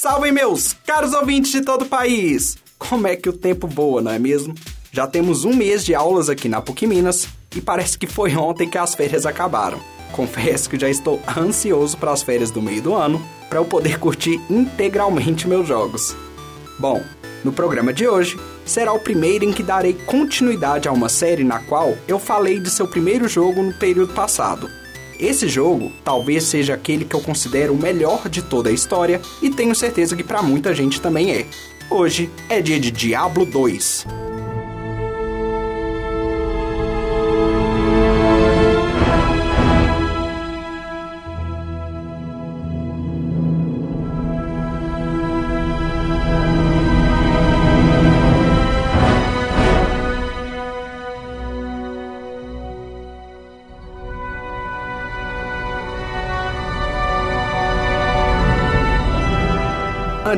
[0.00, 2.56] Salve meus caros ouvintes de todo o país!
[2.78, 4.54] Como é que o tempo voa, não é mesmo?
[4.92, 8.70] Já temos um mês de aulas aqui na PUC Minas e parece que foi ontem
[8.70, 9.80] que as férias acabaram.
[10.12, 13.98] Confesso que já estou ansioso para as férias do meio do ano para eu poder
[13.98, 16.14] curtir integralmente meus jogos.
[16.78, 17.02] Bom,
[17.42, 21.58] no programa de hoje será o primeiro em que darei continuidade a uma série na
[21.58, 24.70] qual eu falei de seu primeiro jogo no período passado.
[25.18, 29.50] Esse jogo talvez seja aquele que eu considero o melhor de toda a história e
[29.50, 31.46] tenho certeza que para muita gente também é.
[31.90, 34.06] Hoje é dia de Diablo 2.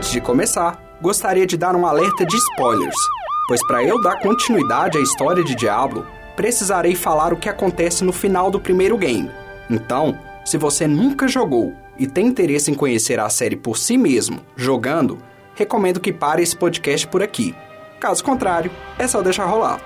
[0.00, 2.96] Antes de começar, gostaria de dar um alerta de spoilers,
[3.46, 8.10] pois para eu dar continuidade à história de Diablo, precisarei falar o que acontece no
[8.10, 9.30] final do primeiro game.
[9.68, 14.40] Então, se você nunca jogou e tem interesse em conhecer a série por si mesmo,
[14.56, 15.18] jogando,
[15.54, 17.54] recomendo que pare esse podcast por aqui.
[18.00, 19.82] Caso contrário, é só deixar rolar.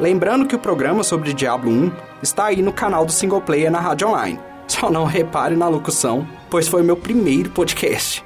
[0.00, 3.78] Lembrando que o programa sobre Diablo 1 está aí no canal do Single Player na
[3.78, 4.40] Rádio Online.
[4.66, 8.24] Só não repare na locução, pois foi meu primeiro podcast.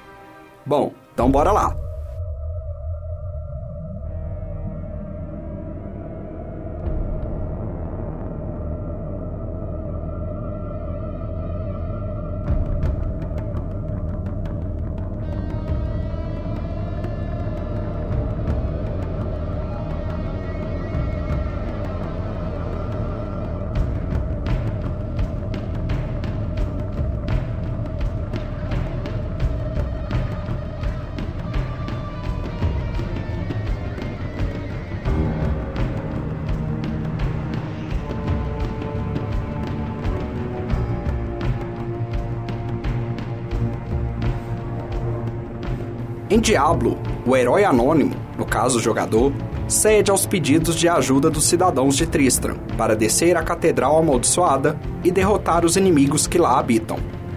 [0.64, 1.87] Bom, então bora lá.
[46.48, 49.34] Diablo, o herói anônimo, no caso o jogador,
[49.68, 55.10] cede aos pedidos de ajuda dos cidadãos de Tristram para descer a catedral amaldiçoada e
[55.10, 56.96] derrotar os inimigos que lá habitam.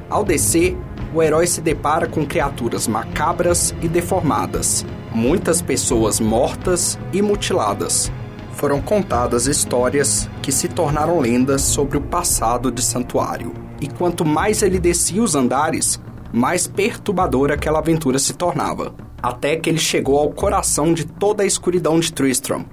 [0.09, 0.77] Ao descer,
[1.13, 8.09] o herói se depara com criaturas macabras e deformadas, muitas pessoas mortas e mutiladas.
[8.53, 13.51] Foram contadas histórias que se tornaram lendas sobre o passado de Santuário.
[13.81, 15.99] E quanto mais ele descia os andares,
[16.33, 21.45] mais perturbadora aquela aventura se tornava, até que ele chegou ao coração de toda a
[21.45, 22.65] escuridão de Tristram.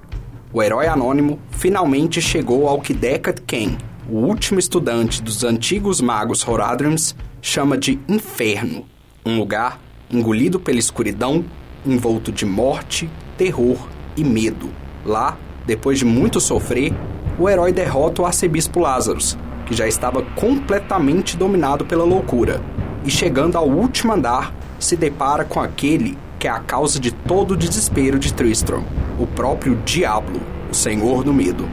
[0.51, 3.77] O herói anônimo finalmente chegou ao que Deckard Cain,
[4.09, 8.85] o último estudante dos antigos magos Horadrims, chama de Inferno,
[9.25, 11.45] um lugar engolido pela escuridão,
[11.85, 13.77] envolto de morte, terror
[14.17, 14.69] e medo.
[15.05, 16.93] Lá, depois de muito sofrer,
[17.37, 19.37] o herói derrota o arcebispo Lazarus,
[19.69, 22.59] que já estava completamente dominado pela loucura
[23.05, 27.51] e chegando ao último andar, se depara com aquele que é a causa de todo
[27.51, 28.83] o desespero de Tristram,
[29.19, 30.41] o próprio Diablo,
[30.71, 31.69] o Senhor do Medo.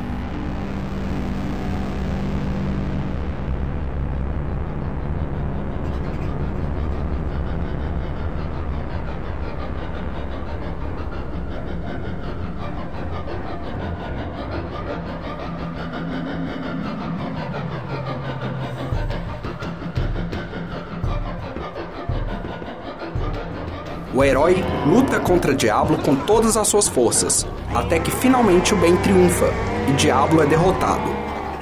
[24.26, 29.50] Herói luta contra Diablo com todas as suas forças, até que finalmente o bem triunfa
[29.88, 31.08] e Diablo é derrotado.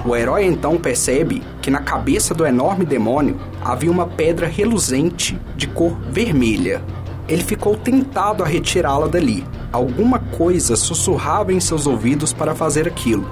[0.05, 5.67] O herói então percebe que na cabeça do enorme demônio havia uma pedra reluzente de
[5.67, 6.83] cor vermelha.
[7.29, 9.47] Ele ficou tentado a retirá-la dali.
[9.73, 13.29] Alguma coisa sussurrava em seus ouvidos para fazer aquilo.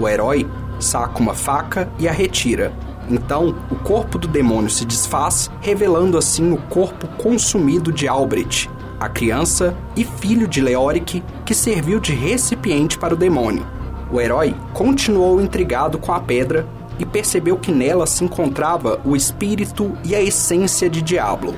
[0.00, 0.46] O herói
[0.80, 2.72] saca uma faca e a retira,
[3.08, 8.68] então, o corpo do demônio se desfaz, revelando assim o corpo consumido de Albrecht,
[8.98, 13.66] a criança e filho de Leoric, que serviu de recipiente para o demônio.
[14.10, 16.66] O herói continuou intrigado com a pedra
[16.98, 21.54] e percebeu que nela se encontrava o espírito e a essência de Diablo.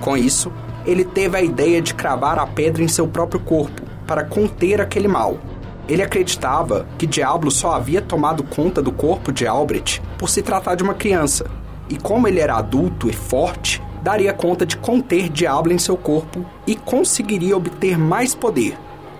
[0.00, 0.50] Com isso,
[0.84, 5.06] ele teve a ideia de cravar a pedra em seu próprio corpo para conter aquele
[5.06, 5.38] mal.
[5.88, 10.74] Ele acreditava que Diablo só havia tomado conta do corpo de Albrecht por se tratar
[10.74, 11.46] de uma criança,
[11.88, 16.44] e como ele era adulto e forte, daria conta de conter Diablo em seu corpo
[16.66, 18.76] e conseguiria obter mais poder.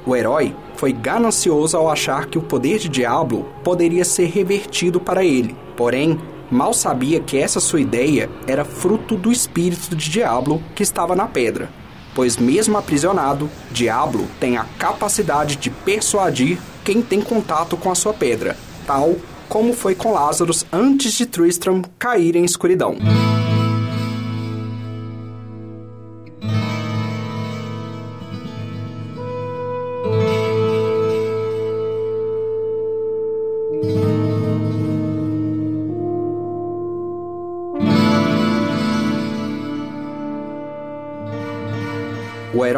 [0.06, 5.24] O herói foi ganancioso ao achar que o poder de Diablo poderia ser revertido para
[5.24, 6.18] ele, porém,
[6.50, 11.26] mal sabia que essa sua ideia era fruto do espírito de Diablo que estava na
[11.26, 11.68] pedra.
[12.12, 18.12] pois, mesmo aprisionado, Diablo tem a capacidade de persuadir quem tem contato com a sua
[18.12, 19.14] pedra, tal
[19.48, 22.96] como foi com Lazarus antes de Tristram cair em escuridão.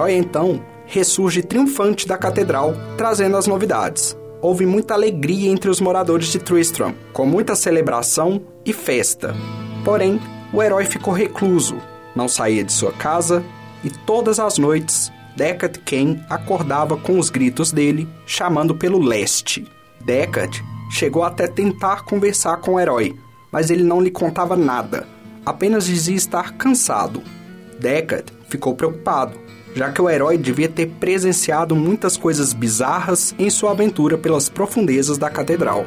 [0.03, 4.17] Herói então ressurge triunfante da catedral, trazendo as novidades.
[4.41, 9.35] Houve muita alegria entre os moradores de Tristram, com muita celebração e festa.
[9.85, 10.21] Porém,
[10.53, 11.77] o herói ficou recluso,
[12.15, 13.43] não saía de sua casa
[13.85, 19.67] e todas as noites Deckard Cain acordava com os gritos dele, chamando pelo leste.
[20.05, 23.17] Deckard chegou até tentar conversar com o herói,
[23.51, 25.07] mas ele não lhe contava nada,
[25.47, 27.23] apenas dizia estar cansado.
[27.79, 29.43] Deckard ficou preocupado
[29.75, 35.19] já que o herói devia ter presenciado muitas coisas bizarras em sua aventura pelas profundezas
[35.19, 35.87] da catedral.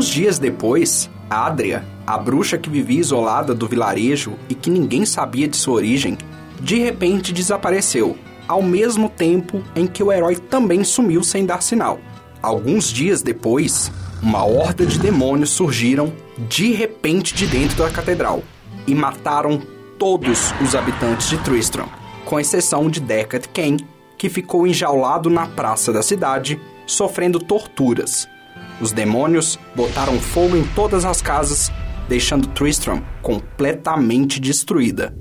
[0.00, 5.46] Alguns dias depois, Adria, a bruxa que vivia isolada do vilarejo e que ninguém sabia
[5.46, 6.16] de sua origem,
[6.58, 8.16] de repente desapareceu,
[8.48, 12.00] ao mesmo tempo em que o herói também sumiu sem dar sinal.
[12.40, 13.92] Alguns dias depois,
[14.22, 16.10] uma horda de demônios surgiram
[16.48, 18.42] de repente de dentro da catedral
[18.86, 19.60] e mataram
[19.98, 21.90] todos os habitantes de Tristram,
[22.24, 23.76] com exceção de Deckard Cain,
[24.16, 28.26] que ficou enjaulado na praça da cidade, sofrendo torturas
[28.80, 31.70] os demônios botaram fogo em todas as casas,
[32.08, 35.14] deixando Tristram completamente destruída.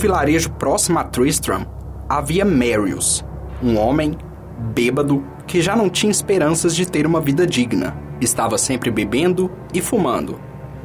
[0.00, 1.66] Vilarejo próximo a Tristram,
[2.08, 3.22] havia Marius,
[3.62, 4.16] um homem
[4.74, 7.94] bêbado que já não tinha esperanças de ter uma vida digna.
[8.18, 10.40] Estava sempre bebendo e fumando.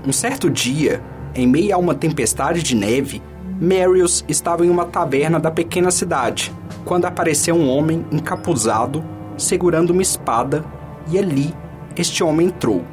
[0.05, 1.01] Um certo dia,
[1.33, 3.23] em meio a uma tempestade de neve,
[3.59, 6.53] Marius estava em uma taverna da pequena cidade,
[6.83, 9.01] quando apareceu um homem encapuzado,
[9.37, 10.65] segurando uma espada,
[11.09, 11.53] e ali
[11.95, 12.83] este homem entrou.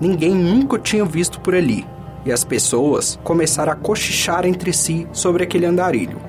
[0.00, 1.86] Ninguém nunca tinha visto por ali
[2.24, 6.20] e as pessoas começaram a cochichar entre si sobre aquele andarilho.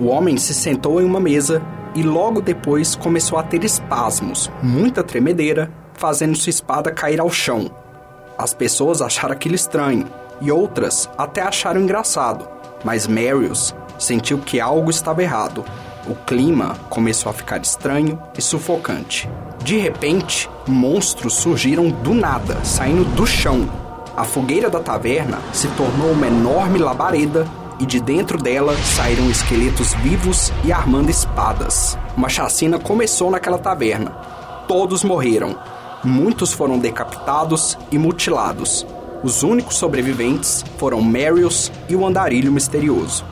[0.00, 1.62] O homem se sentou em uma mesa
[1.94, 7.70] e logo depois começou a ter espasmos, muita tremedeira, fazendo sua espada cair ao chão.
[8.36, 10.06] As pessoas acharam aquilo estranho
[10.40, 12.48] e outras até acharam engraçado,
[12.84, 15.64] mas Marius sentiu que algo estava errado.
[16.08, 19.30] O clima começou a ficar estranho e sufocante.
[19.62, 23.81] De repente, monstros surgiram do nada, saindo do chão
[24.22, 27.44] a fogueira da taverna se tornou uma enorme labareda
[27.80, 31.98] e de dentro dela saíram esqueletos vivos e armando espadas.
[32.16, 34.12] Uma chacina começou naquela taverna.
[34.68, 35.58] Todos morreram.
[36.04, 38.86] Muitos foram decapitados e mutilados.
[39.24, 43.24] Os únicos sobreviventes foram Marius e o andarilho misterioso.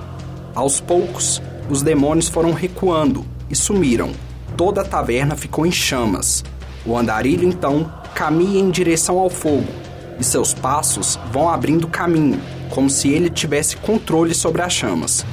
[0.56, 4.10] Aos poucos, os demônios foram recuando e sumiram.
[4.56, 6.42] Toda a taverna ficou em chamas.
[6.84, 9.79] O andarilho então caminha em direção ao fogo
[10.20, 15.24] e seus passos vão abrindo caminho, como se ele tivesse controle sobre as chamas.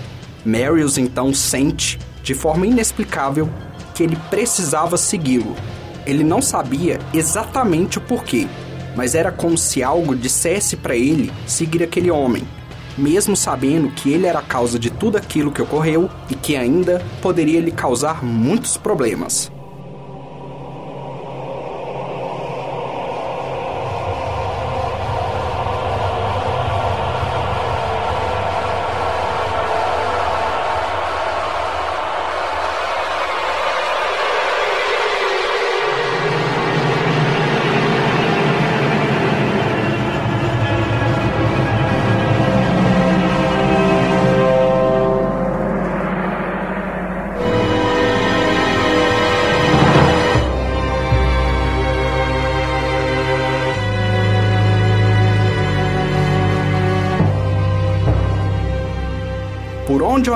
[0.46, 3.50] Marius então sente, de forma inexplicável,
[3.94, 5.56] que ele precisava segui-lo.
[6.06, 8.48] Ele não sabia exatamente o porquê,
[8.96, 12.48] mas era como se algo dissesse para ele seguir aquele homem,
[12.98, 17.04] mesmo sabendo que ele era a causa de tudo aquilo que ocorreu e que ainda
[17.22, 19.52] poderia lhe causar muitos problemas.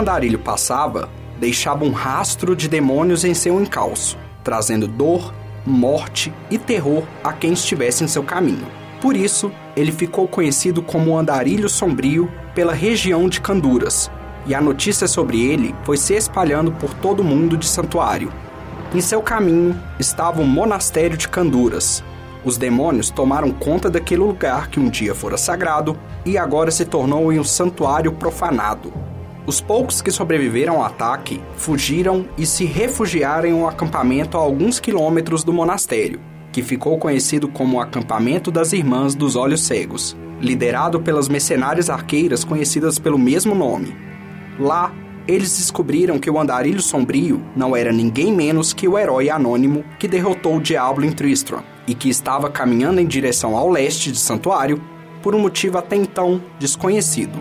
[0.01, 5.33] Andarilho passava, deixava um rastro de demônios em seu encalço, trazendo dor,
[5.65, 8.67] morte e terror a quem estivesse em seu caminho.
[8.99, 14.11] Por isso, ele ficou conhecido como o Andarilho Sombrio pela região de Canduras,
[14.45, 18.31] e a notícia sobre ele foi se espalhando por todo o mundo de santuário.
[18.93, 22.03] Em seu caminho estava o monastério de Canduras.
[22.43, 27.31] Os demônios tomaram conta daquele lugar que um dia fora sagrado e agora se tornou
[27.31, 28.91] em um santuário profanado.
[29.45, 34.79] Os poucos que sobreviveram ao ataque fugiram e se refugiaram em um acampamento a alguns
[34.79, 36.19] quilômetros do monastério,
[36.51, 42.43] que ficou conhecido como o Acampamento das Irmãs dos Olhos Cegos, liderado pelas mercenárias arqueiras
[42.43, 43.95] conhecidas pelo mesmo nome.
[44.59, 44.93] Lá,
[45.27, 50.07] eles descobriram que o Andarilho Sombrio não era ninguém menos que o herói anônimo que
[50.07, 54.81] derrotou o Diablo em Tristram e que estava caminhando em direção ao leste de Santuário
[55.21, 57.39] por um motivo até então desconhecido.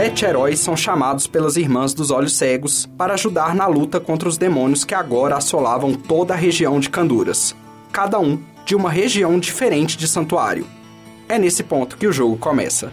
[0.00, 4.38] Sete heróis são chamados pelas Irmãs dos Olhos Cegos para ajudar na luta contra os
[4.38, 7.54] demônios que agora assolavam toda a região de Canduras,
[7.92, 10.66] cada um de uma região diferente de santuário.
[11.28, 12.90] É nesse ponto que o jogo começa.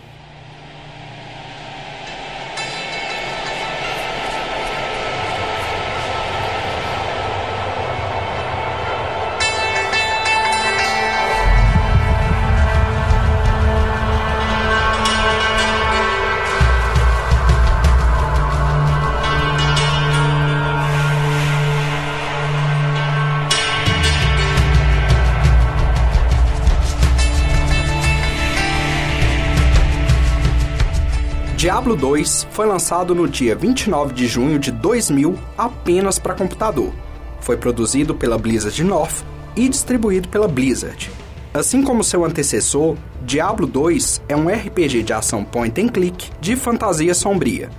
[31.78, 36.92] Diablo 2 foi lançado no dia 29 de junho de 2000 apenas para computador.
[37.40, 39.24] Foi produzido pela Blizzard North
[39.56, 41.12] e distribuído pela Blizzard.
[41.54, 46.56] Assim como seu antecessor, Diablo 2 é um RPG de ação point and click de
[46.56, 47.70] fantasia sombria.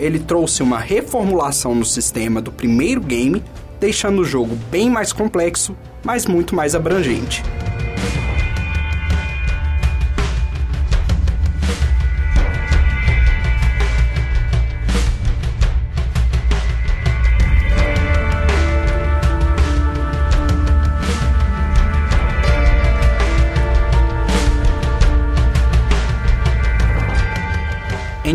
[0.00, 3.40] Ele trouxe uma reformulação no sistema do primeiro game,
[3.78, 7.40] deixando o jogo bem mais complexo, mas muito mais abrangente.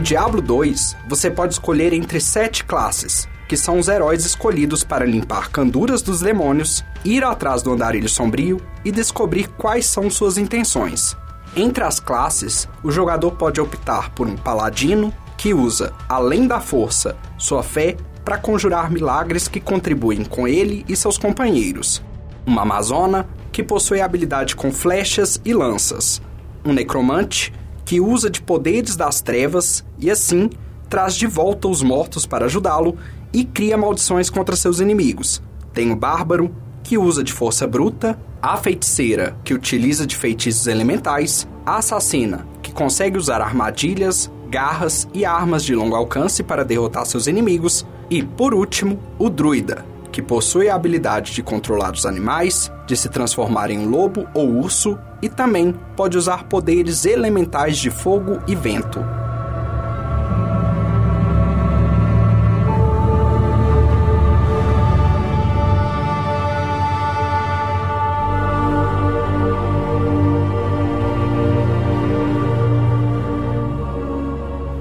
[0.09, 5.51] Diablo 2, você pode escolher entre sete classes, que são os heróis escolhidos para limpar
[5.51, 11.15] canduras dos demônios, ir atrás do andarilho sombrio e descobrir quais são suas intenções.
[11.55, 17.15] Entre as classes, o jogador pode optar por um paladino, que usa, além da força,
[17.37, 22.01] sua fé para conjurar milagres que contribuem com ele e seus companheiros.
[22.47, 26.19] Uma amazona, que possui habilidade com flechas e lanças.
[26.65, 27.53] Um necromante,
[27.89, 30.48] que usa de poderes das trevas e assim
[30.88, 32.96] traz de volta os mortos para ajudá-lo
[33.34, 35.41] e cria maldições contra seus inimigos.
[35.74, 36.53] Tem o bárbaro,
[36.84, 42.72] que usa de força bruta, a feiticeira, que utiliza de feitiços elementais, a assassina, que
[42.72, 48.53] consegue usar armadilhas, garras e armas de longo alcance para derrotar seus inimigos, e, por
[48.53, 53.85] último, o druida, que possui a habilidade de controlar os animais, de se transformar em
[53.85, 58.99] lobo ou urso e também pode usar poderes elementais de fogo e vento.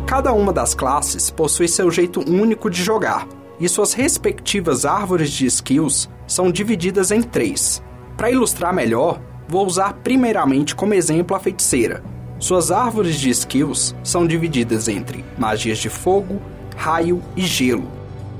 [0.06, 3.24] Cada uma das classes possui seu jeito único de jogar,
[3.60, 7.82] e suas respectivas árvores de skills são divididas em três.
[8.16, 12.02] Para ilustrar melhor, vou usar primeiramente como exemplo a feiticeira.
[12.38, 16.40] Suas árvores de skills são divididas entre magias de fogo,
[16.76, 17.88] raio e gelo.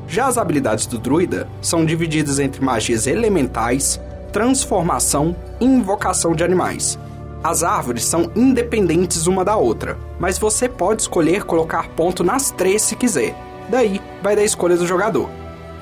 [0.07, 4.01] Já as habilidades do druida são divididas entre magias elementais,
[4.33, 6.99] transformação e invocação de animais.
[7.43, 12.83] As árvores são independentes uma da outra, mas você pode escolher colocar ponto nas três
[12.83, 13.48] se quiser.
[13.69, 15.29] Daí vai da escolha do jogador.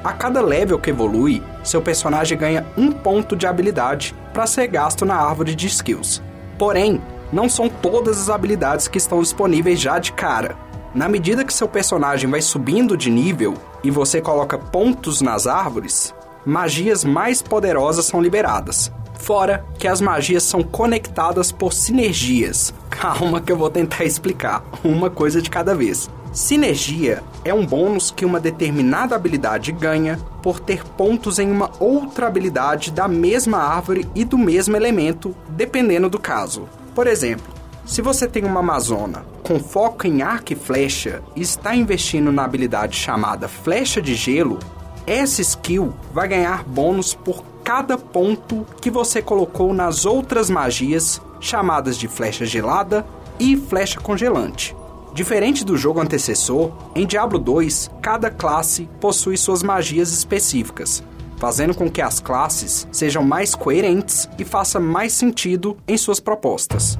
[0.02, 5.04] A cada level que evolui, seu personagem ganha um ponto de habilidade para ser gasto
[5.04, 6.22] na árvore de skills.
[6.58, 7.00] Porém,
[7.32, 10.56] não são todas as habilidades que estão disponíveis já de cara.
[10.94, 16.14] Na medida que seu personagem vai subindo de nível e você coloca pontos nas árvores,
[16.44, 18.92] magias mais poderosas são liberadas.
[19.18, 22.72] Fora que as magias são conectadas por sinergias.
[22.88, 26.08] Calma que eu vou tentar explicar, uma coisa de cada vez.
[26.36, 32.26] Sinergia é um bônus que uma determinada habilidade ganha por ter pontos em uma outra
[32.26, 36.68] habilidade da mesma árvore e do mesmo elemento, dependendo do caso.
[36.94, 37.54] Por exemplo,
[37.86, 42.44] se você tem uma Amazona com foco em arco e flecha e está investindo na
[42.44, 44.58] habilidade chamada Flecha de Gelo,
[45.06, 51.96] essa skill vai ganhar bônus por cada ponto que você colocou nas outras magias chamadas
[51.96, 53.06] de Flecha Gelada
[53.40, 54.76] e Flecha Congelante.
[55.16, 61.02] Diferente do jogo antecessor, em Diablo 2, cada classe possui suas magias específicas,
[61.38, 66.98] fazendo com que as classes sejam mais coerentes e façam mais sentido em suas propostas.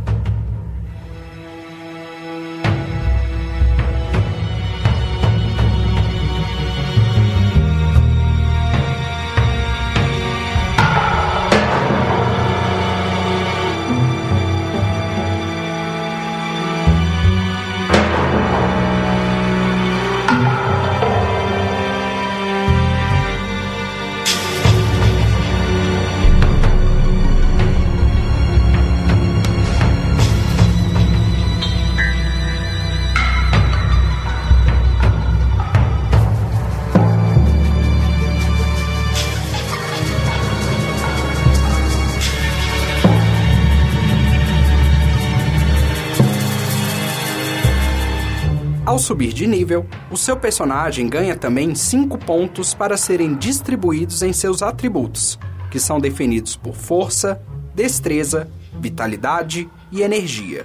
[48.96, 54.32] Ao subir de nível, o seu personagem ganha também 5 pontos para serem distribuídos em
[54.32, 55.38] seus atributos,
[55.70, 57.38] que são definidos por força,
[57.74, 58.48] destreza,
[58.80, 60.64] vitalidade e energia.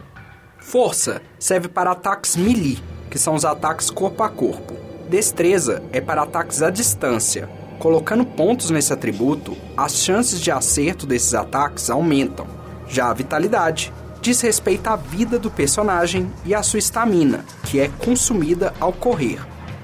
[0.60, 4.78] Força serve para ataques melee, que são os ataques corpo a corpo.
[5.10, 7.50] Destreza é para ataques à distância.
[7.80, 12.48] Colocando pontos nesse atributo, as chances de acerto desses ataques aumentam.
[12.88, 13.92] Já a vitalidade
[14.22, 19.40] diz respeito à vida do personagem e à sua estamina, que é consumida ao correr.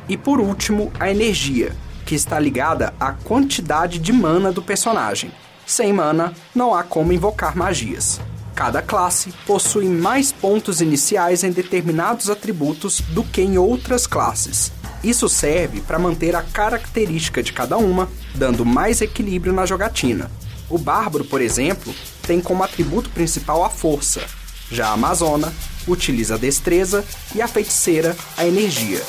[0.08, 5.32] E por último, a energia, que está ligada à quantidade de mana do personagem.
[5.65, 8.21] Sem mana, não há como invocar magias.
[8.56, 14.71] Cada classe possui mais pontos iniciais em determinados atributos do que em outras classes.
[15.04, 20.32] Isso serve para manter a característica de cada uma, dando mais equilíbrio na jogatina.
[20.69, 21.93] O bárbaro, por exemplo,
[22.27, 24.21] tem como atributo principal a força.
[24.69, 25.53] Já a amazona
[25.87, 29.01] utiliza a destreza e a feiticeira a energia.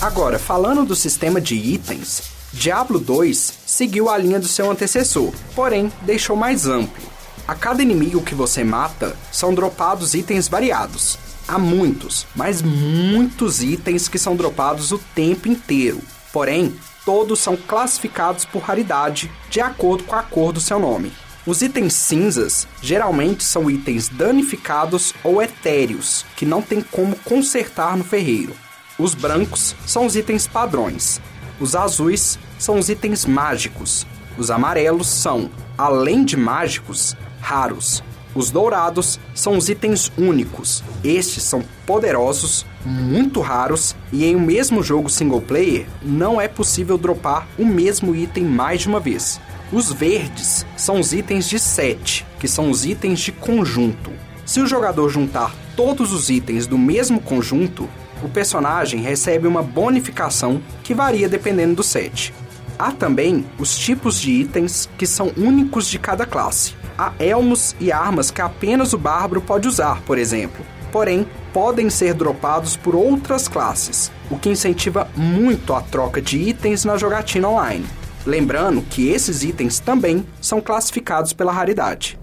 [0.00, 5.92] Agora, falando do sistema de itens, Diablo 2 seguiu a linha do seu antecessor, porém
[6.02, 7.15] deixou mais amplo.
[7.48, 11.16] A cada inimigo que você mata são dropados itens variados.
[11.46, 16.00] Há muitos, mas muitos itens que são dropados o tempo inteiro.
[16.32, 21.12] Porém, todos são classificados por raridade, de acordo com a cor do seu nome.
[21.46, 28.02] Os itens cinzas geralmente são itens danificados ou etéreos, que não tem como consertar no
[28.02, 28.56] ferreiro.
[28.98, 31.20] Os brancos são os itens padrões.
[31.60, 34.04] Os azuis são os itens mágicos.
[34.36, 38.02] Os amarelos são, além de mágicos, raros.
[38.34, 40.82] Os dourados são os itens únicos.
[41.04, 46.98] Estes são poderosos, muito raros e em um mesmo jogo single player não é possível
[46.98, 49.40] dropar o mesmo item mais de uma vez.
[49.72, 54.10] Os verdes são os itens de set, que são os itens de conjunto.
[54.44, 57.88] Se o jogador juntar todos os itens do mesmo conjunto,
[58.24, 62.34] o personagem recebe uma bonificação que varia dependendo do set.
[62.76, 66.74] Há também os tipos de itens que são únicos de cada classe.
[66.98, 70.64] Há elmos e armas que apenas o bárbaro pode usar, por exemplo.
[70.90, 76.84] Porém, podem ser dropados por outras classes, o que incentiva muito a troca de itens
[76.84, 77.86] na jogatina online.
[78.24, 82.18] Lembrando que esses itens também são classificados pela raridade.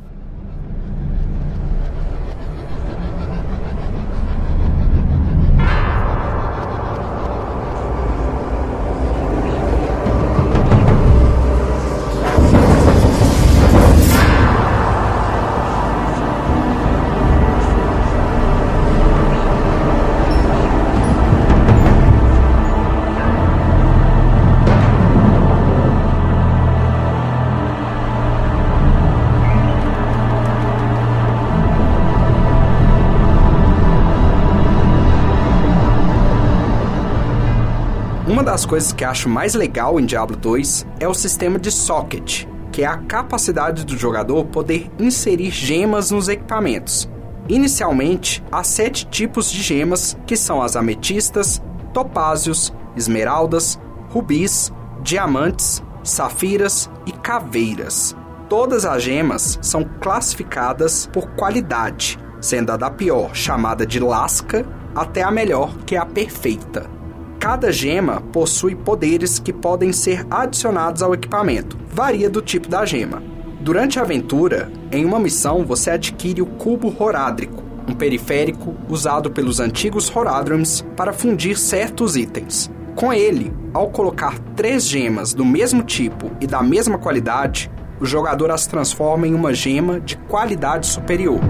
[38.44, 42.46] Uma das coisas que acho mais legal em Diablo 2 é o sistema de socket,
[42.74, 47.10] que é a capacidade do jogador poder inserir gemas nos equipamentos.
[47.48, 53.80] Inicialmente, há sete tipos de gemas, que são as ametistas, topázios, esmeraldas,
[54.10, 58.14] rubis, diamantes, safiras e caveiras.
[58.50, 65.24] Todas as gemas são classificadas por qualidade, sendo a da pior chamada de lasca até
[65.24, 67.03] a melhor, que é a perfeita.
[67.44, 73.22] Cada gema possui poderes que podem ser adicionados ao equipamento, varia do tipo da gema.
[73.60, 79.60] Durante a aventura, em uma missão você adquire o cubo Horádrico, um periférico usado pelos
[79.60, 82.72] antigos Horadrims para fundir certos itens.
[82.96, 88.52] Com ele, ao colocar três gemas do mesmo tipo e da mesma qualidade, o jogador
[88.52, 91.42] as transforma em uma gema de qualidade superior.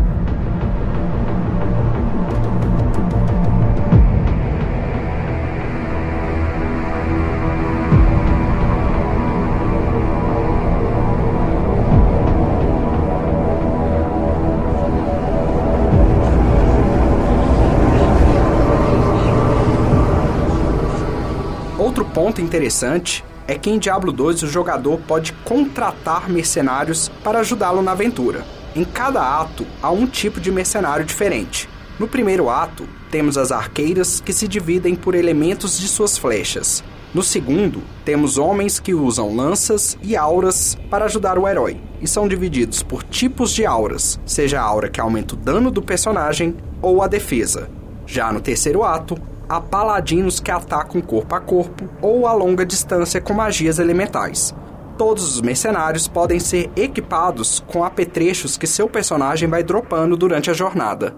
[22.24, 27.92] Ponto interessante é que em Diablo 2 o jogador pode contratar mercenários para ajudá-lo na
[27.92, 28.46] aventura.
[28.74, 31.68] Em cada ato há um tipo de mercenário diferente.
[32.00, 36.82] No primeiro ato, temos as arqueiras que se dividem por elementos de suas flechas.
[37.14, 42.26] No segundo, temos homens que usam lanças e auras para ajudar o herói, e são
[42.26, 47.02] divididos por tipos de auras, seja a aura que aumenta o dano do personagem ou
[47.02, 47.70] a defesa.
[48.08, 53.22] Já no terceiro ato, há paladinos que atacam corpo a corpo ou a longa distância
[53.22, 54.54] com magias elementais.
[54.98, 60.54] Todos os mercenários podem ser equipados com apetrechos que seu personagem vai dropando durante a
[60.54, 61.16] jornada.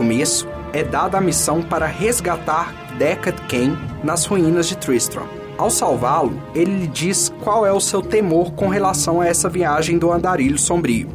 [0.00, 5.26] Começo, é dada a missão para resgatar Deckard Cain nas ruínas de Tristram.
[5.58, 9.98] Ao salvá-lo, ele lhe diz qual é o seu temor com relação a essa viagem
[9.98, 11.10] do andarilho sombrio.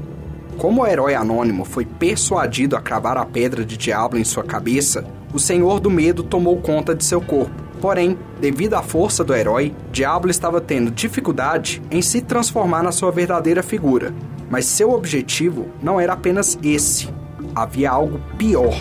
[0.60, 5.04] Como o herói anônimo foi persuadido a cravar a pedra de diabo em sua cabeça,
[5.34, 7.63] o Senhor do Medo tomou conta de seu corpo.
[7.82, 13.12] Porém, devido à força do herói, Diablo estava tendo dificuldade em se transformar na sua
[13.12, 14.13] verdadeira figura,
[14.48, 17.25] mas seu objetivo não era apenas esse.
[17.56, 18.74] Havia algo pior.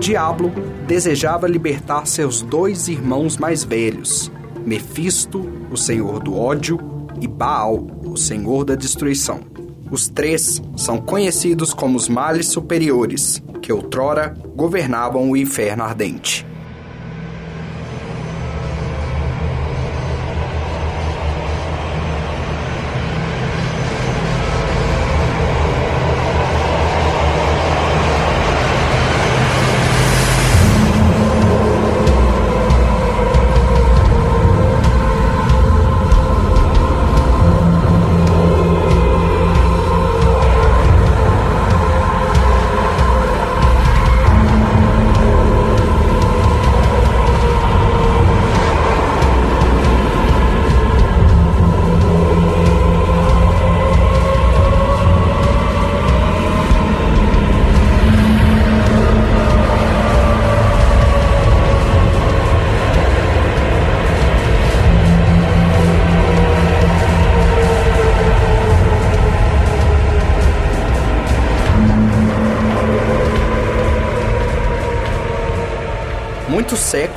[0.00, 0.52] Diablo
[0.88, 4.30] desejava libertar seus dois irmãos mais velhos,
[4.64, 6.78] Mefisto, o senhor do ódio,
[7.20, 9.40] e Baal, o senhor da destruição.
[9.90, 16.44] Os três são conhecidos como os males superiores, que outrora governavam o inferno ardente.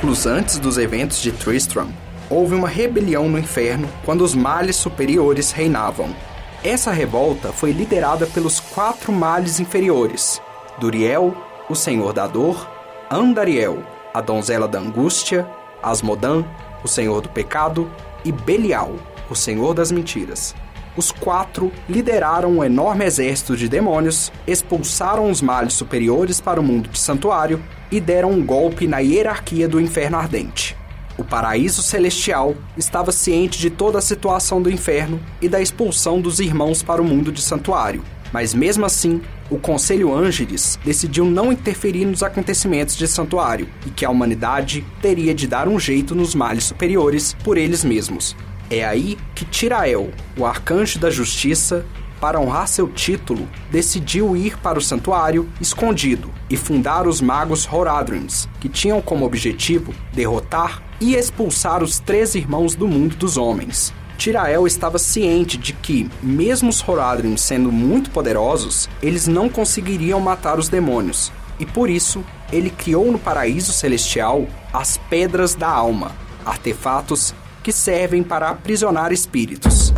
[0.09, 1.89] Séculos antes dos eventos de Tristram,
[2.29, 6.15] houve uma rebelião no inferno quando os males superiores reinavam.
[6.63, 10.41] Essa revolta foi liderada pelos quatro males inferiores:
[10.79, 11.35] Duriel,
[11.69, 12.67] o Senhor da Dor,
[13.09, 15.47] Andariel, a donzela da angústia,
[15.83, 16.43] Asmodan,
[16.83, 17.89] o senhor do pecado,
[18.25, 18.93] e Belial,
[19.29, 20.55] o senhor das mentiras.
[20.99, 26.89] Os quatro lideraram um enorme exército de demônios, expulsaram os males superiores para o mundo
[26.89, 30.75] de santuário e deram um golpe na hierarquia do inferno ardente.
[31.17, 36.41] O paraíso celestial estava ciente de toda a situação do inferno e da expulsão dos
[36.41, 42.03] irmãos para o mundo de santuário, mas mesmo assim, o Conselho Ângeles decidiu não interferir
[42.03, 46.65] nos acontecimentos de santuário e que a humanidade teria de dar um jeito nos males
[46.65, 48.35] superiores por eles mesmos.
[48.69, 51.85] É aí que Tirael, o arcanjo da justiça,
[52.21, 58.47] para honrar seu título, decidiu ir para o santuário escondido e fundar os magos Horadrins,
[58.59, 64.67] que tinham como objetivo derrotar e expulsar os três irmãos do mundo dos homens, Tirael
[64.67, 70.67] estava ciente de que, mesmo os Horadrim sendo muito poderosos, eles não conseguiriam matar os
[70.67, 76.11] demônios, e por isso ele criou no paraíso celestial as Pedras da Alma,
[76.45, 77.33] artefatos
[77.69, 79.93] que servem para aprisionar espíritos.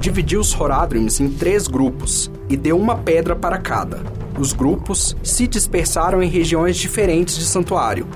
[0.00, 4.02] Dividiu os Horadrims em três grupos e deu uma pedra para cada.
[4.38, 8.06] Os grupos se dispersaram em regiões diferentes de santuário,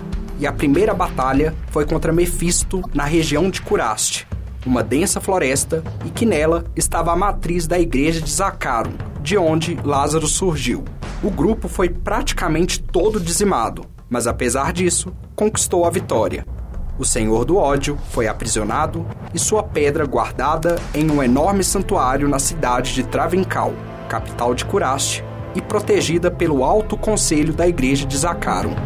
[0.40, 4.26] e a primeira batalha foi contra Mefisto na região de Curaste,
[4.64, 8.92] uma densa floresta e que nela estava a matriz da igreja de Zacaro,
[9.22, 10.82] de onde Lázaro surgiu.
[11.22, 16.46] O grupo foi praticamente todo dizimado, mas apesar disso, conquistou a vitória.
[16.96, 19.04] O Senhor do Ódio foi aprisionado
[19.34, 23.72] e sua pedra guardada em um enorme santuário na cidade de Travencal,
[24.08, 25.24] capital de Curaste,
[25.56, 28.76] e protegida pelo Alto Conselho da Igreja de Zacarum.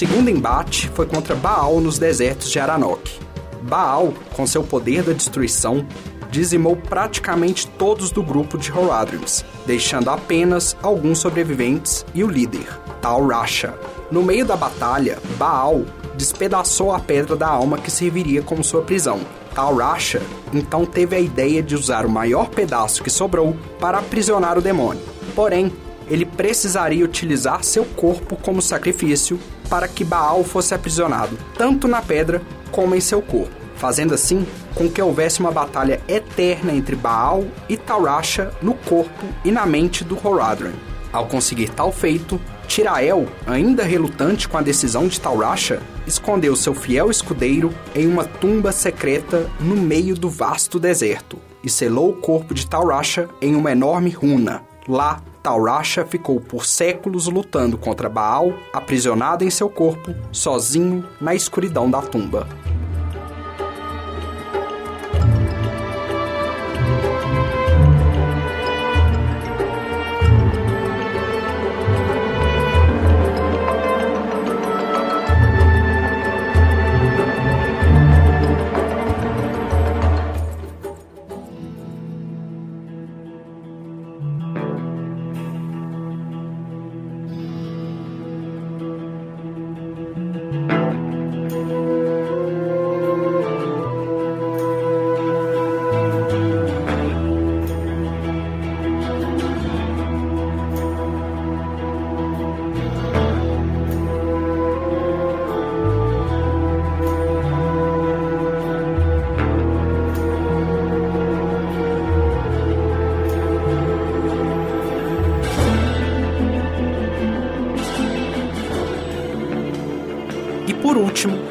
[0.00, 3.20] Segundo embate foi contra Baal nos desertos de Aranok.
[3.60, 5.86] Baal, com seu poder da destruição,
[6.30, 12.66] dizimou praticamente todos do grupo de Horadrims, deixando apenas alguns sobreviventes e o líder,
[13.02, 13.74] Tal Rasha.
[14.10, 15.82] No meio da batalha, Baal
[16.16, 19.20] despedaçou a pedra da alma que serviria como sua prisão.
[19.54, 20.22] Tal Rasha
[20.54, 25.02] então teve a ideia de usar o maior pedaço que sobrou para aprisionar o demônio.
[25.34, 25.70] Porém,
[26.08, 29.38] ele precisaria utilizar seu corpo como sacrifício
[29.70, 34.90] para que Baal fosse aprisionado, tanto na pedra como em seu corpo, fazendo assim com
[34.90, 40.18] que houvesse uma batalha eterna entre Baal e Taurasha no corpo e na mente do
[40.22, 40.74] Horadrim.
[41.12, 47.10] Ao conseguir tal feito, Tirael, ainda relutante com a decisão de Taurasha, escondeu seu fiel
[47.10, 52.66] escudeiro em uma tumba secreta no meio do vasto deserto e selou o corpo de
[52.66, 54.62] Taurasha em uma enorme runa.
[54.88, 61.90] Lá, Taurasha ficou por séculos lutando contra Baal, aprisionado em seu corpo, sozinho na escuridão
[61.90, 62.46] da tumba.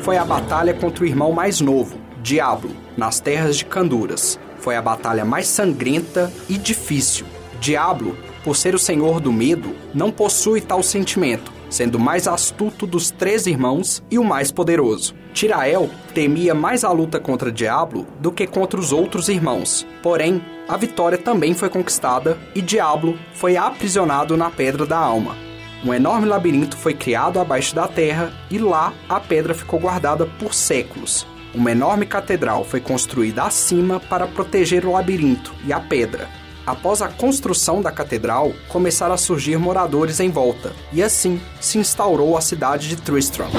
[0.10, 4.40] Foi a batalha contra o irmão mais novo, Diablo, nas terras de Canduras.
[4.58, 7.28] Foi a batalha mais sangrenta e difícil.
[7.60, 12.88] Diablo, por ser o senhor do medo, não possui tal sentimento, sendo o mais astuto
[12.88, 15.14] dos três irmãos e o mais poderoso.
[15.32, 19.86] Tirael temia mais a luta contra Diablo do que contra os outros irmãos.
[20.02, 25.49] Porém, a vitória também foi conquistada e Diablo foi aprisionado na Pedra da Alma.
[25.84, 30.54] Um enorme labirinto foi criado abaixo da terra e lá a pedra ficou guardada por
[30.54, 31.26] séculos.
[31.54, 36.28] Uma enorme catedral foi construída acima para proteger o labirinto e a pedra.
[36.66, 42.38] Após a construção da catedral, começaram a surgir moradores em volta, e assim se instaurou
[42.38, 43.50] a cidade de Tristram.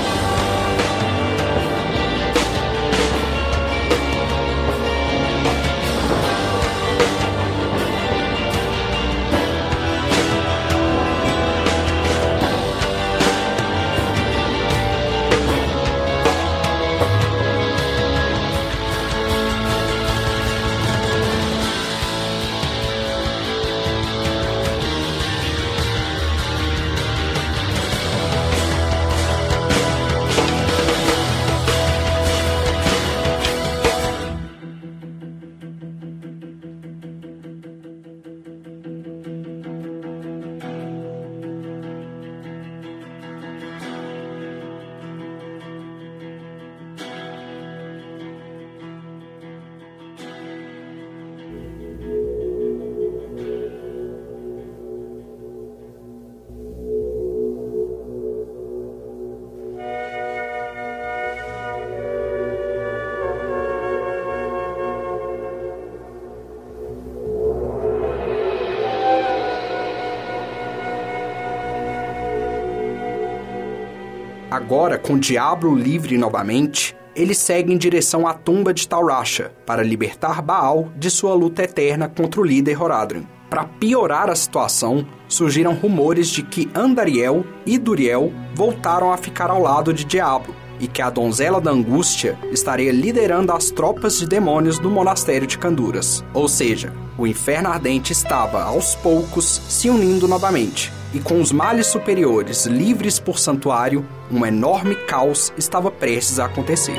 [74.71, 80.41] Agora, com Diablo livre novamente, ele segue em direção à tumba de Taurasha para libertar
[80.41, 83.27] Baal de sua luta eterna contra o líder Horadrim.
[83.51, 89.61] Para piorar a situação, surgiram rumores de que Andariel e Duriel voltaram a ficar ao
[89.61, 94.79] lado de Diablo e que a donzela da angústia estaria liderando as tropas de demônios
[94.79, 96.25] do monastério de Canduras.
[96.35, 101.89] Ou seja, o inferno ardente estava, aos poucos, se unindo novamente e com os males
[101.89, 106.99] superiores livres por santuário, um enorme caos estava prestes a acontecer.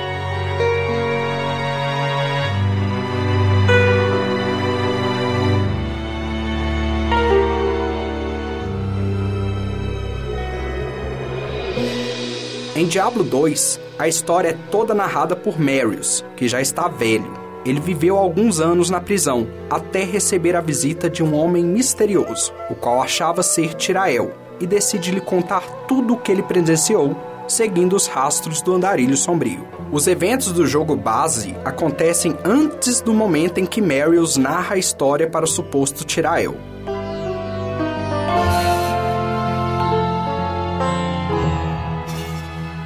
[12.82, 17.80] Em Diablo 2, a história é toda narrada por Marius, que já está velho ele
[17.80, 23.00] viveu alguns anos na prisão, até receber a visita de um homem misterioso, o qual
[23.00, 27.16] achava ser Tirael, e decide lhe contar tudo o que ele presenciou,
[27.48, 29.68] seguindo os rastros do andarilho sombrio.
[29.92, 35.30] Os eventos do jogo base acontecem antes do momento em que Marius narra a história
[35.30, 36.56] para o suposto Tirael.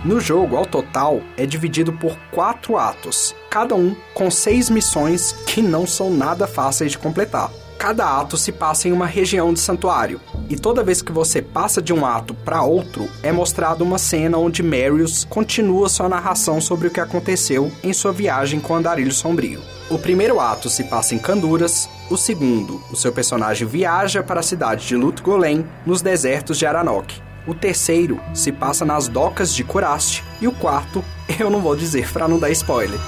[0.05, 5.63] No jogo, ao total, é dividido por quatro atos, cada um com seis missões que
[5.63, 7.49] não são nada fáceis de completar.
[7.79, 11.81] Cada ato se passa em uma região de santuário, e toda vez que você passa
[11.81, 16.87] de um ato para outro, é mostrada uma cena onde Marius continua sua narração sobre
[16.87, 19.59] o que aconteceu em sua viagem com o Andarilho Sombrio.
[19.89, 24.43] O primeiro ato se passa em Canduras, o segundo, o seu personagem viaja para a
[24.43, 27.25] cidade de Lut Golem, nos desertos de Aranok.
[27.47, 31.03] O terceiro se passa nas docas de Curaste e o quarto,
[31.39, 32.99] eu não vou dizer para não dar spoiler.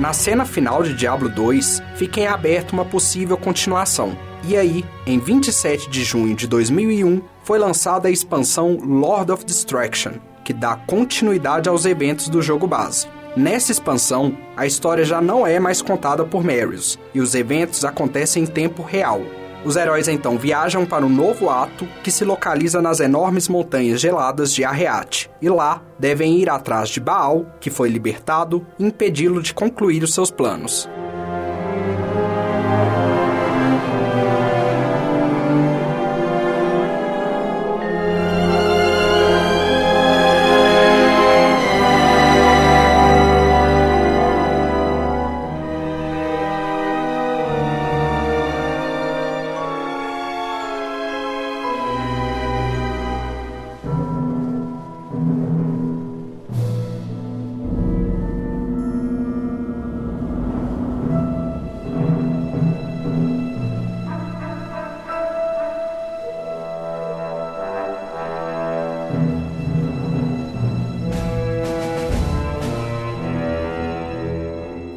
[0.00, 4.16] Na cena final de Diablo 2, fica em aberto uma possível continuação.
[4.48, 10.12] E aí, em 27 de junho de 2001, foi lançada a expansão Lord of Destruction,
[10.50, 13.06] que dá continuidade aos eventos do jogo base.
[13.36, 18.42] Nessa expansão, a história já não é mais contada por Marius e os eventos acontecem
[18.42, 19.22] em tempo real.
[19.64, 24.52] Os heróis então viajam para um novo ato que se localiza nas enormes montanhas geladas
[24.52, 29.54] de Arreate, e lá devem ir atrás de Baal, que foi libertado, e impedi-lo de
[29.54, 30.88] concluir os seus planos.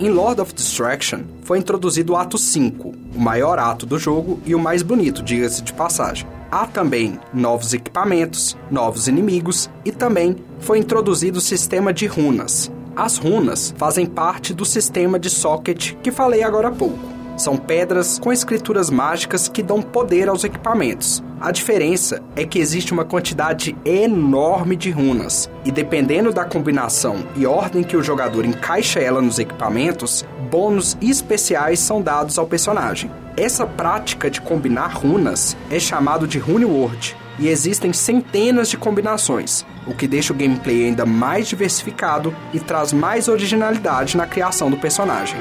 [0.03, 4.53] Em Lord of Destruction foi introduzido o ato 5, o maior ato do jogo e
[4.53, 6.27] o mais bonito, diga-se de passagem.
[6.51, 12.69] Há também novos equipamentos, novos inimigos e também foi introduzido o sistema de runas.
[12.93, 16.99] As runas fazem parte do sistema de socket que falei agora há pouco.
[17.37, 21.23] São pedras com escrituras mágicas que dão poder aos equipamentos.
[21.43, 27.45] A diferença é que existe uma quantidade enorme de runas, e dependendo da combinação e
[27.45, 33.11] ordem que o jogador encaixa ela nos equipamentos, bônus especiais são dados ao personagem.
[33.35, 39.65] Essa prática de combinar runas é chamado de Rune World, e existem centenas de combinações,
[39.85, 44.77] o que deixa o gameplay ainda mais diversificado e traz mais originalidade na criação do
[44.77, 45.37] personagem.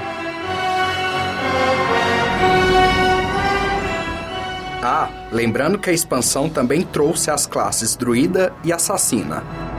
[4.83, 9.72] Ah, lembrando que a expansão também trouxe as classes Druida e Assassina.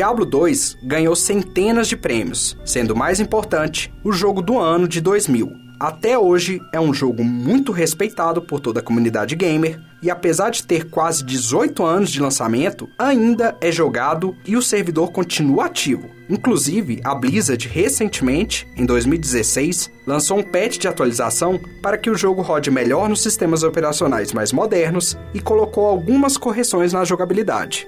[0.00, 4.98] Diablo 2 ganhou centenas de prêmios, sendo o mais importante o jogo do ano de
[4.98, 5.52] 2000.
[5.78, 10.62] Até hoje é um jogo muito respeitado por toda a comunidade gamer e apesar de
[10.62, 16.08] ter quase 18 anos de lançamento, ainda é jogado e o servidor continua ativo.
[16.30, 22.40] Inclusive, a Blizzard recentemente, em 2016, lançou um patch de atualização para que o jogo
[22.40, 27.86] rode melhor nos sistemas operacionais mais modernos e colocou algumas correções na jogabilidade.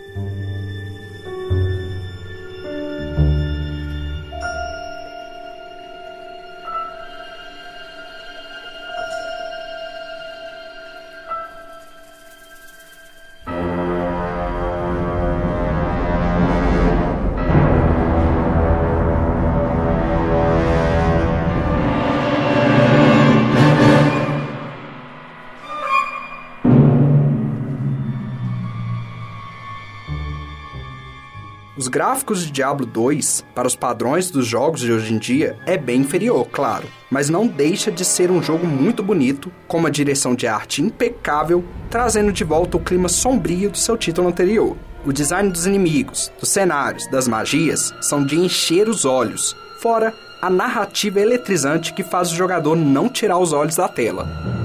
[31.83, 35.77] Os gráficos de Diablo 2, para os padrões dos jogos de hoje em dia, é
[35.77, 40.33] bem inferior, claro, mas não deixa de ser um jogo muito bonito, com uma direção
[40.33, 44.77] de arte impecável, trazendo de volta o clima sombrio do seu título anterior.
[45.05, 50.49] O design dos inimigos, dos cenários, das magias são de encher os olhos, fora a
[50.49, 54.62] narrativa eletrizante que faz o jogador não tirar os olhos da tela.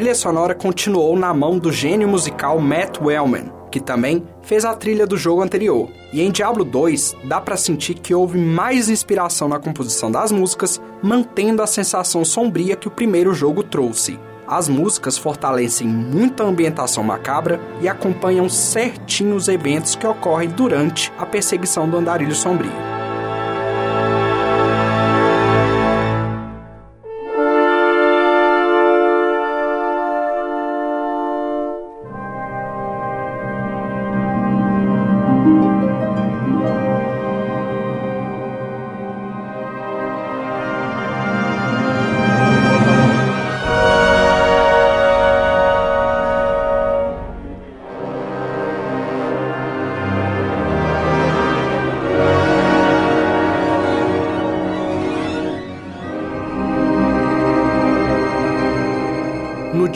[0.00, 5.06] Trilha sonora continuou na mão do gênio musical Matt Wellman, que também fez a trilha
[5.06, 5.90] do jogo anterior.
[6.10, 10.80] E em Diablo 2, dá para sentir que houve mais inspiração na composição das músicas,
[11.02, 14.18] mantendo a sensação sombria que o primeiro jogo trouxe.
[14.48, 21.12] As músicas fortalecem muito a ambientação macabra e acompanham certinho os eventos que ocorrem durante
[21.18, 22.89] a perseguição do andarilho sombrio.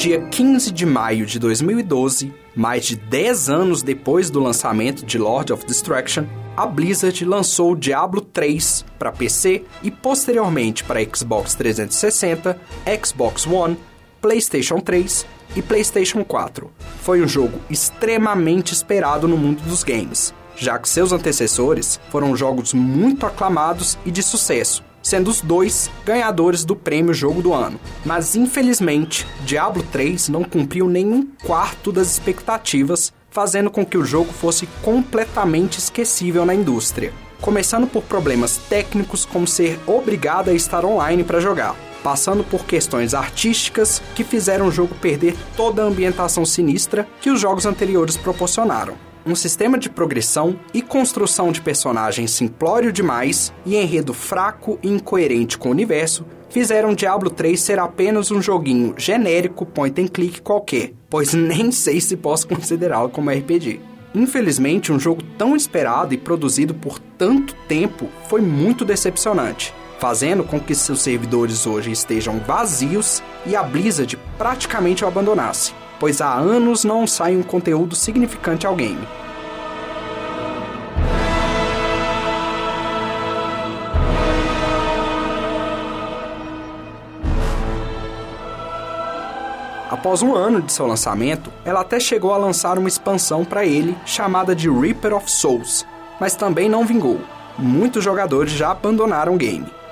[0.05, 5.51] Dia 15 de maio de 2012, mais de 10 anos depois do lançamento de Lord
[5.51, 12.61] of Destruction, a Blizzard lançou Diablo 3 para PC e posteriormente para Xbox 360,
[13.03, 13.79] Xbox One,
[14.21, 15.25] PlayStation 3
[15.57, 16.71] e PlayStation 4.
[17.01, 22.75] Foi um jogo extremamente esperado no mundo dos games, já que seus antecessores foram jogos
[22.75, 27.79] muito aclamados e de sucesso, sendo os dois ganhadores do prêmio Jogo do Ano.
[28.05, 34.05] Mas infelizmente, Diablo 3 não cumpriu nem um quarto das expectativas, fazendo com que o
[34.05, 37.13] jogo fosse completamente esquecível na indústria.
[37.41, 43.13] Começando por problemas técnicos como ser obrigado a estar online para jogar, passando por questões
[43.13, 48.97] artísticas que fizeram o jogo perder toda a ambientação sinistra que os jogos anteriores proporcionaram
[49.27, 55.57] um sistema de progressão e construção de personagens simplório demais e enredo fraco e incoerente
[55.57, 60.93] com o universo fizeram Diablo 3 ser apenas um joguinho genérico point and click qualquer,
[61.09, 63.81] pois nem sei se posso considerá-lo como RPG.
[64.15, 70.61] Infelizmente, um jogo tão esperado e produzido por tanto tempo foi muito decepcionante, fazendo com
[70.61, 75.73] que seus servidores hoje estejam vazios e a Blizzard praticamente o abandonasse
[76.05, 79.09] pois há anos não sai um conteúdo significante ao game.
[89.91, 93.97] Após um ano de seu lançamento, ela até chegou a lançar uma expansão para ele
[94.05, 95.87] chamada de Reaper of Souls,
[96.21, 97.19] mas também não vingou.
[97.59, 99.84] Muitos jogadores já abandonaram o game.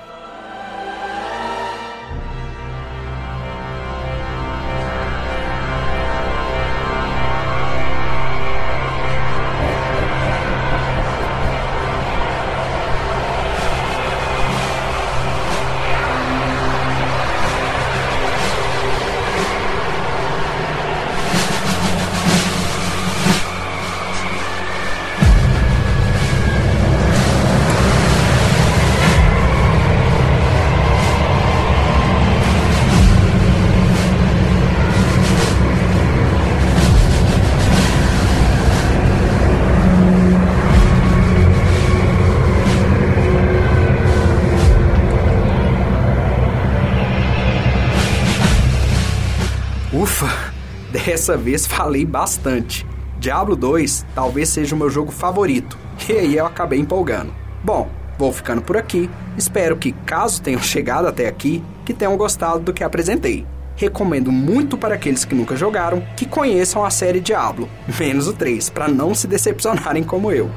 [51.13, 52.87] Dessa vez falei bastante.
[53.19, 55.77] Diablo 2 talvez seja o meu jogo favorito,
[56.09, 57.31] e aí eu acabei empolgando.
[57.63, 57.87] Bom,
[58.17, 59.07] vou ficando por aqui.
[59.37, 63.45] Espero que, caso tenham chegado até aqui, que tenham gostado do que apresentei.
[63.75, 68.71] Recomendo muito para aqueles que nunca jogaram que conheçam a série Diablo, menos o 3,
[68.71, 70.49] para não se decepcionarem como eu.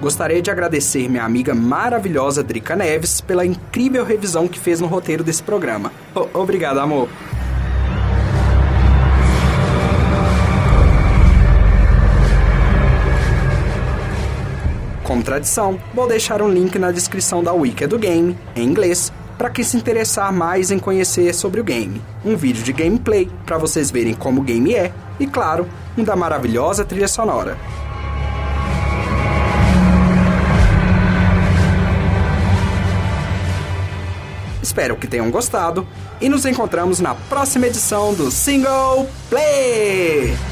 [0.00, 5.22] Gostaria de agradecer minha amiga maravilhosa Drica Neves pela incrível revisão que fez no roteiro
[5.22, 5.92] desse programa.
[6.14, 7.06] O obrigado, amor.
[15.04, 19.50] Como tradição, vou deixar um link na descrição da Wiki do game, em inglês, para
[19.50, 22.00] quem se interessar mais em conhecer sobre o game.
[22.24, 26.16] Um vídeo de gameplay para vocês verem como o game é e, claro, um da
[26.16, 27.58] maravilhosa trilha sonora.
[34.70, 35.84] Espero que tenham gostado
[36.20, 40.49] e nos encontramos na próxima edição do Single Play!